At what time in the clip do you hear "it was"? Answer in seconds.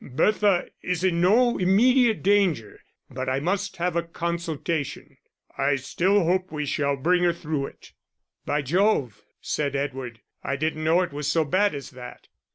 11.03-11.27